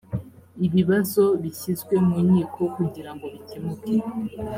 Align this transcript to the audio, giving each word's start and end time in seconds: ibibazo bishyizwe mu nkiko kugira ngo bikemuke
ibibazo 0.65 1.23
bishyizwe 1.41 1.95
mu 2.07 2.17
nkiko 2.27 2.61
kugira 2.75 3.11
ngo 3.15 3.25
bikemuke 3.33 3.93